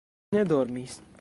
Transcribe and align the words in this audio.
ne 0.33 0.45
dormis. 0.49 1.01